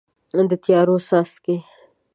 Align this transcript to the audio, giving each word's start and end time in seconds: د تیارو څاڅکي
د 0.49 0.51
تیارو 0.63 0.95
څاڅکي 1.07 1.57